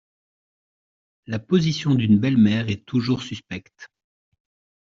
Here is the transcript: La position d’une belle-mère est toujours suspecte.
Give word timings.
La 1.27 1.37
position 1.37 1.93
d’une 1.93 2.17
belle-mère 2.17 2.69
est 2.71 2.87
toujours 2.87 3.21
suspecte. 3.21 3.89